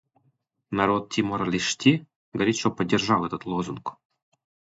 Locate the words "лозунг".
3.45-3.97